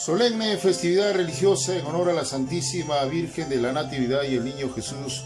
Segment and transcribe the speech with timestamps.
[0.00, 4.72] Solemne festividad religiosa en honor a la Santísima Virgen de la Natividad y el Niño
[4.72, 5.24] Jesús,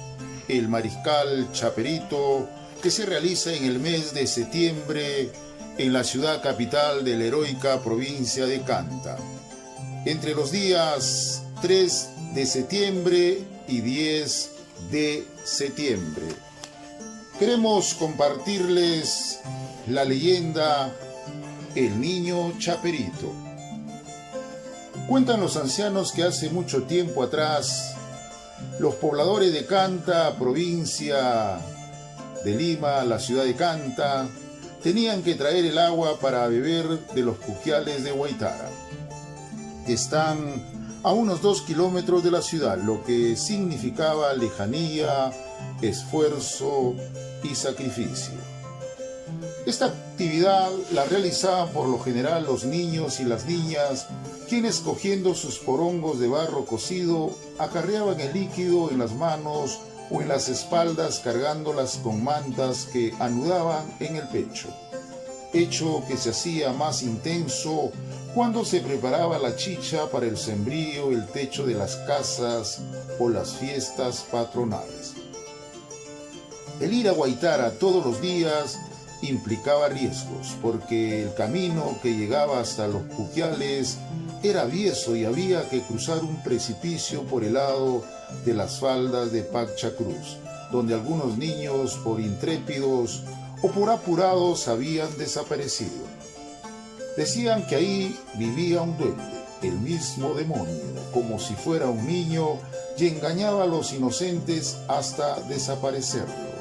[0.49, 2.49] el Mariscal Chaperito,
[2.83, 5.31] que se realiza en el mes de septiembre
[5.79, 9.17] en la ciudad capital de la heroica provincia de Canta.
[10.07, 14.51] Entre los días 3 de septiembre y 10
[14.91, 16.27] de septiembre.
[17.39, 19.39] Queremos compartirles
[19.87, 20.93] la leyenda
[21.77, 23.44] El Niño Chaperito.
[25.09, 27.95] Cuentan los ancianos que hace mucho tiempo atrás,
[28.79, 31.59] los pobladores de Canta, provincia
[32.43, 34.27] de Lima, la ciudad de Canta,
[34.83, 38.71] tenían que traer el agua para beber de los puquiales de Guaitara,
[39.87, 40.65] que están
[41.03, 45.31] a unos dos kilómetros de la ciudad, lo que significaba lejanía,
[45.83, 46.95] esfuerzo
[47.43, 48.54] y sacrificio.
[49.67, 54.07] Esta actividad la realizaban por lo general los niños y las niñas,
[54.47, 60.29] quienes cogiendo sus porongos de barro cocido, acarreaban el líquido en las manos o en
[60.29, 64.69] las espaldas cargándolas con mantas que anudaban en el pecho,
[65.55, 67.91] hecho que se hacía más intenso
[68.35, 72.81] cuando se preparaba la chicha para el sembrío, el techo de las casas
[73.19, 75.15] o las fiestas patronales.
[76.81, 78.79] El ir a Guaitara todos los días
[79.29, 83.99] implicaba riesgos, porque el camino que llegaba hasta los Puquiales
[84.43, 88.05] era avieso y había que cruzar un precipicio por el lado
[88.45, 89.47] de las faldas de
[89.97, 90.39] Cruz,
[90.71, 93.23] donde algunos niños, por intrépidos
[93.63, 96.05] o por apurados, habían desaparecido.
[97.17, 99.23] Decían que ahí vivía un duende,
[99.63, 102.59] el mismo demonio, como si fuera un niño,
[102.99, 106.54] y engañaba a los inocentes hasta desaparecerlos.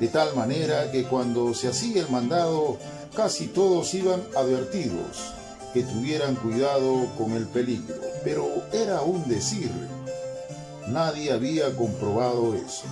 [0.00, 2.78] De tal manera que cuando se hacía el mandado,
[3.14, 5.34] casi todos iban advertidos
[5.74, 7.94] que tuvieran cuidado con el peligro.
[8.24, 9.70] Pero era un decir.
[10.88, 12.84] Nadie había comprobado eso.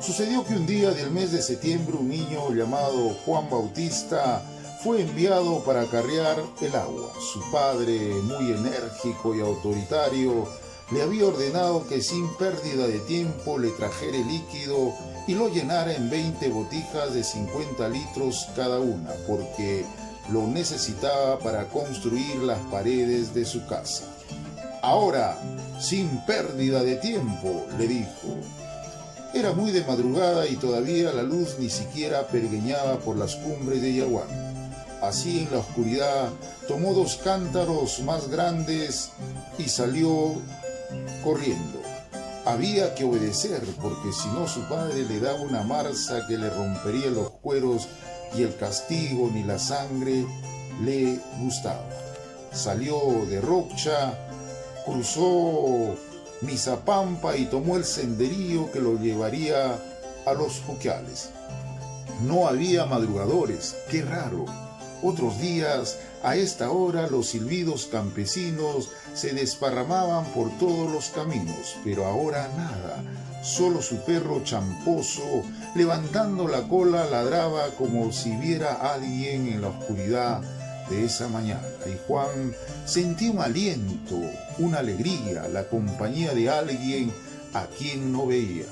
[0.00, 4.42] Sucedió que un día del mes de septiembre un niño llamado Juan Bautista
[4.82, 7.12] fue enviado para acarrear el agua.
[7.32, 10.48] Su padre, muy enérgico y autoritario,
[10.92, 14.92] le había ordenado que sin pérdida de tiempo le trajera el líquido
[15.26, 19.84] y lo llenara en 20 botijas de 50 litros cada una, porque
[20.30, 24.04] lo necesitaba para construir las paredes de su casa.
[24.82, 25.38] Ahora,
[25.80, 28.36] sin pérdida de tiempo, le dijo.
[29.32, 33.94] Era muy de madrugada y todavía la luz ni siquiera pergueñaba por las cumbres de
[33.94, 34.28] Yaguán.
[35.00, 36.28] Así en la oscuridad
[36.68, 39.10] tomó dos cántaros más grandes
[39.58, 40.36] y salió
[41.22, 41.80] corriendo.
[42.44, 47.10] Había que obedecer porque si no su padre le daba una marza que le rompería
[47.10, 47.88] los cueros
[48.36, 50.26] y el castigo ni la sangre
[50.82, 51.88] le gustaba.
[52.52, 52.98] Salió
[53.28, 54.18] de Rocha,
[54.84, 55.94] cruzó
[56.40, 59.78] Misapampa y tomó el senderío que lo llevaría
[60.26, 61.30] a los Juquiales.
[62.22, 64.44] No había madrugadores, qué raro.
[65.02, 72.06] Otros días, a esta hora, los silbidos campesinos se desparramaban por todos los caminos, pero
[72.06, 73.02] ahora nada
[73.42, 75.42] Solo su perro champoso,
[75.74, 80.40] levantando la cola, ladraba como si viera a alguien en la oscuridad
[80.88, 81.66] de esa mañana.
[81.84, 84.16] Y Juan sentía un aliento,
[84.58, 87.12] una alegría, la compañía de alguien
[87.52, 88.66] a quien no veía,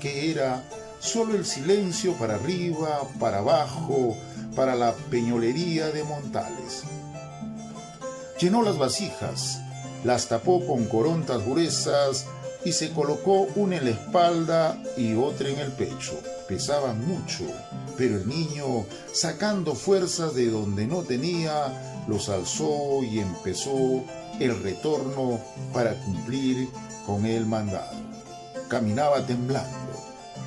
[0.00, 0.62] que era
[1.04, 4.16] solo el silencio para arriba, para abajo,
[4.56, 6.84] para la peñolería de Montales.
[8.40, 9.60] Llenó las vasijas,
[10.02, 12.26] las tapó con corontas gruesas,
[12.64, 16.18] y se colocó una en la espalda y otra en el pecho.
[16.48, 17.44] Pesaban mucho,
[17.98, 24.02] pero el niño, sacando fuerzas de donde no tenía, los alzó y empezó
[24.40, 25.38] el retorno
[25.74, 26.68] para cumplir
[27.06, 27.92] con el mandado.
[28.68, 29.83] Caminaba temblando,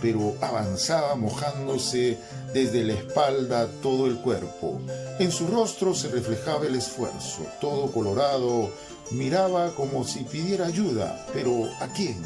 [0.01, 2.17] pero avanzaba mojándose
[2.53, 4.79] desde la espalda todo el cuerpo.
[5.19, 8.69] En su rostro se reflejaba el esfuerzo, todo colorado,
[9.11, 12.21] miraba como si pidiera ayuda, pero ¿a quién?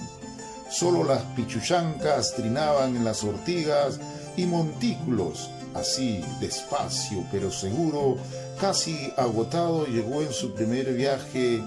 [0.69, 3.99] Solo las pichuchancas trinaban en las ortigas
[4.37, 8.17] y montículos, así despacio pero seguro,
[8.59, 11.61] casi agotado, llegó en su primer viaje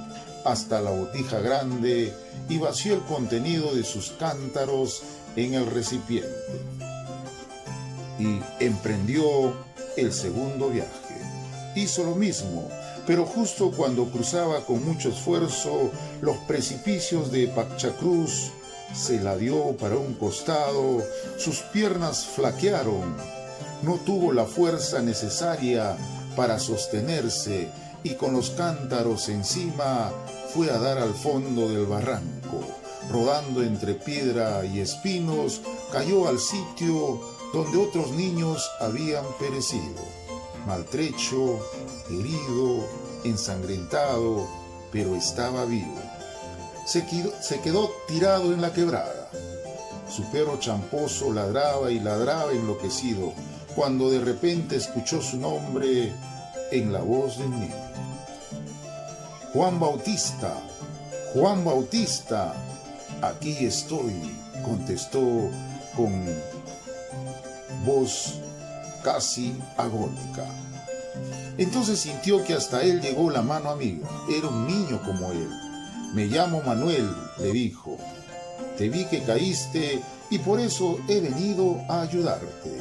[0.44, 2.12] hasta la botija grande
[2.48, 5.02] y vació el contenido de sus cántaros
[5.36, 6.28] en el recipiente.
[8.18, 9.54] Y emprendió
[9.96, 10.90] el segundo viaje.
[11.74, 12.68] Hizo lo mismo,
[13.06, 15.90] pero justo cuando cruzaba con mucho esfuerzo
[16.20, 18.52] los precipicios de Pachacruz,
[18.94, 21.02] se la dio para un costado,
[21.36, 23.16] sus piernas flaquearon,
[23.82, 25.96] no tuvo la fuerza necesaria
[26.36, 27.68] para sostenerse
[28.02, 30.12] y con los cántaros encima
[30.52, 32.83] fue a dar al fondo del barranco.
[33.10, 35.60] Rodando entre piedra y espinos,
[35.92, 37.20] cayó al sitio
[37.52, 40.02] donde otros niños habían perecido,
[40.66, 41.60] maltrecho,
[42.10, 42.84] herido,
[43.24, 44.46] ensangrentado,
[44.90, 45.94] pero estaba vivo.
[46.86, 49.30] Se quedó, tirado en la quebrada.
[50.08, 53.32] Su perro champoso ladraba y ladraba enloquecido
[53.74, 56.12] cuando de repente escuchó su nombre
[56.70, 57.74] en la voz de un niño.
[59.52, 60.54] Juan Bautista,
[61.32, 62.54] Juan Bautista,
[63.28, 64.12] aquí estoy,
[64.64, 65.50] contestó
[65.96, 66.24] con
[67.84, 68.40] voz
[69.02, 70.46] casi agónica.
[71.58, 74.08] Entonces sintió que hasta él llegó la mano amiga.
[74.28, 75.48] Era un niño como él.
[76.14, 77.96] Me llamo Manuel, le dijo.
[78.76, 80.00] Te vi que caíste
[80.30, 82.78] y por eso he venido a ayudarte.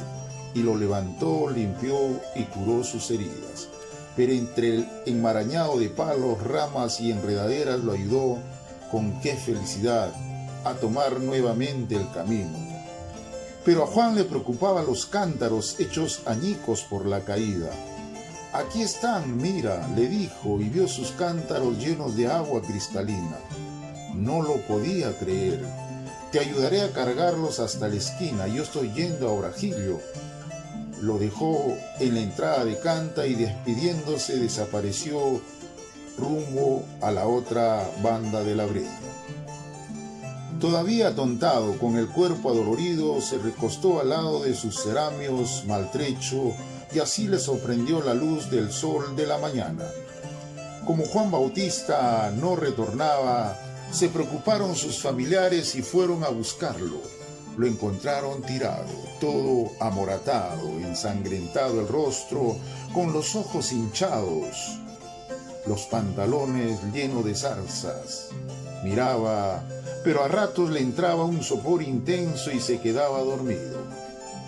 [0.54, 3.68] Y lo levantó, limpió y curó sus heridas.
[4.16, 8.38] Pero entre el enmarañado de palos, ramas y enredaderas lo ayudó,
[8.90, 10.12] con qué felicidad,
[10.64, 12.58] a tomar nuevamente el camino.
[13.64, 17.70] Pero a Juan le preocupaban los cántaros hechos añicos por la caída
[18.54, 23.36] Aquí están, mira, le dijo, y vio sus cántaros llenos de agua cristalina.
[24.14, 25.60] No lo podía creer.
[26.30, 29.98] Te ayudaré a cargarlos hasta la esquina, yo estoy yendo a Orajillo.
[31.02, 35.40] Lo dejó en la entrada de Canta y despidiéndose desapareció
[36.16, 39.00] rumbo a la otra banda de la breña.
[40.64, 46.54] Todavía atontado, con el cuerpo adolorido, se recostó al lado de sus ceramios maltrecho
[46.90, 49.84] y así le sorprendió la luz del sol de la mañana.
[50.86, 53.58] Como Juan Bautista no retornaba,
[53.92, 57.02] se preocuparon sus familiares y fueron a buscarlo.
[57.58, 58.88] Lo encontraron tirado,
[59.20, 62.56] todo amoratado, ensangrentado el rostro,
[62.94, 64.78] con los ojos hinchados,
[65.66, 68.30] los pantalones llenos de zarzas.
[68.82, 69.62] Miraba,
[70.04, 73.78] pero a ratos le entraba un sopor intenso y se quedaba dormido.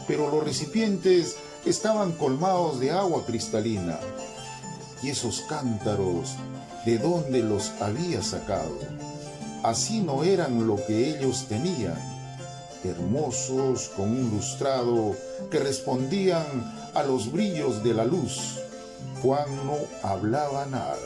[0.06, 3.98] Pero los recipientes estaban colmados de agua cristalina.
[5.02, 6.34] Y esos cántaros,
[6.84, 8.78] ¿de dónde los había sacado?
[9.62, 11.96] Así no eran lo que ellos tenían,
[12.84, 15.16] hermosos con un lustrado
[15.50, 16.44] que respondían
[16.94, 18.60] a los brillos de la luz.
[19.22, 20.96] Juan no hablaba nada,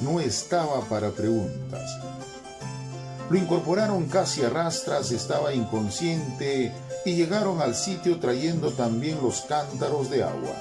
[0.00, 1.90] no estaba para preguntas.
[3.30, 6.72] Lo incorporaron casi a rastras, estaba inconsciente
[7.04, 10.54] y llegaron al sitio trayendo también los cántaros de agua.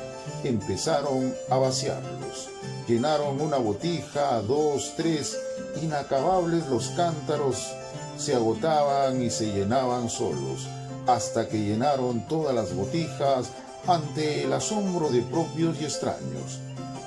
[0.43, 2.49] Empezaron a vaciarlos.
[2.87, 5.37] Llenaron una botija, dos, tres,
[5.81, 7.73] inacabables los cántaros
[8.17, 10.67] se agotaban y se llenaban solos,
[11.07, 13.49] hasta que llenaron todas las botijas
[13.87, 16.59] ante el asombro de propios y extraños.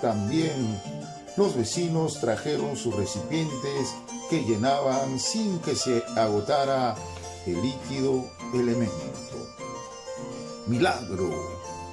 [0.03, 0.81] También
[1.37, 3.95] los vecinos trajeron sus recipientes
[4.29, 6.95] que llenaban sin que se agotara
[7.47, 8.95] el líquido elemento.
[10.67, 11.31] Milagro,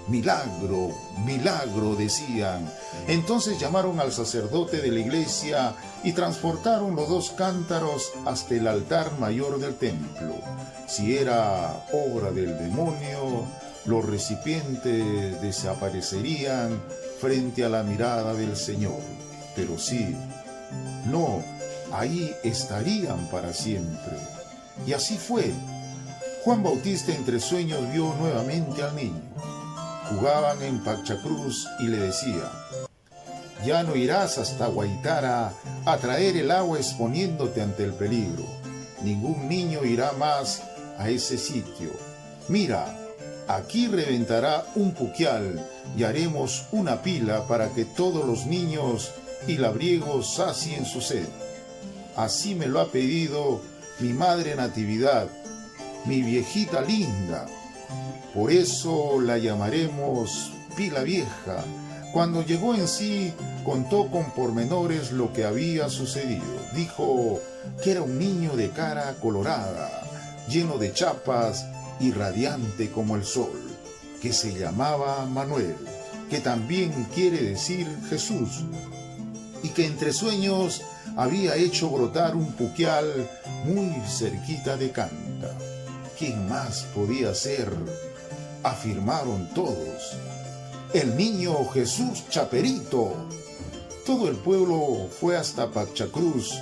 [0.07, 0.91] milagro,
[1.25, 2.71] milagro, decían.
[3.07, 9.19] Entonces llamaron al sacerdote de la iglesia y transportaron los dos cántaros hasta el altar
[9.19, 10.33] mayor del templo.
[10.87, 13.45] Si era obra del demonio,
[13.85, 16.81] los recipientes desaparecerían
[17.19, 18.99] frente a la mirada del Señor.
[19.55, 20.15] Pero sí,
[21.05, 21.43] no,
[21.93, 24.17] ahí estarían para siempre.
[24.85, 25.51] Y así fue.
[26.43, 29.21] Juan Bautista entre sueños vio nuevamente al niño.
[30.09, 32.51] Jugaban en Pachacruz y le decía,
[33.65, 35.53] ya no irás hasta Guaitara
[35.85, 38.43] a traer el agua exponiéndote ante el peligro.
[39.01, 40.63] Ningún niño irá más
[40.97, 41.91] a ese sitio.
[42.49, 42.97] Mira,
[43.47, 49.11] aquí reventará un puquial y haremos una pila para que todos los niños
[49.47, 51.27] y labriegos sacien su sed.
[52.15, 53.61] Así me lo ha pedido
[53.99, 55.27] mi madre Natividad,
[56.05, 57.47] mi viejita linda.
[58.33, 61.63] Por eso la llamaremos Pila Vieja.
[62.11, 66.43] Cuando llegó en sí, contó con pormenores lo que había sucedido.
[66.75, 67.39] Dijo
[67.83, 70.03] que era un niño de cara colorada,
[70.47, 71.65] lleno de chapas
[71.99, 73.59] y radiante como el sol,
[74.21, 75.75] que se llamaba Manuel,
[76.29, 78.63] que también quiere decir Jesús,
[79.63, 80.81] y que entre sueños
[81.15, 83.29] había hecho brotar un puquial
[83.65, 85.55] muy cerquita de Canta.
[86.17, 87.71] ¿Quién más podía ser?
[88.63, 90.17] Afirmaron todos.
[90.93, 93.13] El niño Jesús Chaperito.
[94.05, 96.53] Todo el pueblo fue hasta Pachacruz.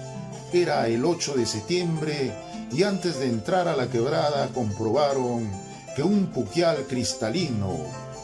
[0.54, 2.34] Era el 8 de septiembre
[2.72, 5.50] y antes de entrar a la quebrada comprobaron
[5.96, 7.78] que un puquial cristalino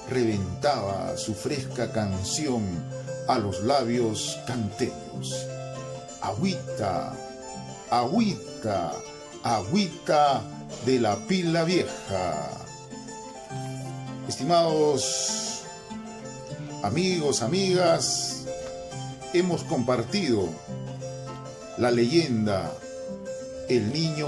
[0.10, 2.64] reventaba su fresca canción
[3.28, 5.48] a los labios canteños.
[6.22, 7.14] Agüita,
[7.90, 8.92] agüita,
[9.44, 10.42] agüita
[10.86, 12.50] de la pila vieja.
[14.28, 15.64] Estimados
[16.84, 18.46] amigos, amigas,
[19.34, 20.50] hemos compartido
[21.78, 22.72] la leyenda
[23.70, 24.28] El niño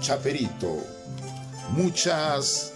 [0.00, 0.78] Chaperito.
[1.70, 2.73] Muchas